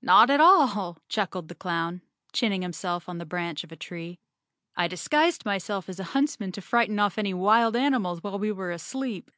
"Not 0.00 0.30
at 0.30 0.40
all," 0.40 0.96
chuckled 1.10 1.48
the 1.48 1.54
clown, 1.54 2.00
chinning 2.32 2.62
himself 2.62 3.06
on 3.06 3.18
the 3.18 3.26
branch 3.26 3.62
of 3.64 3.70
a 3.70 3.76
tree. 3.76 4.18
"I 4.74 4.88
disguised 4.88 5.44
myself 5.44 5.90
as 5.90 6.00
a 6.00 6.04
huntsman 6.16 6.52
to 6.52 6.62
frighten 6.62 6.98
off 6.98 7.18
any 7.18 7.34
wild 7.34 7.76
animals 7.76 8.22
while 8.22 8.38
we 8.38 8.50
were 8.50 8.70
asleep. 8.70 9.30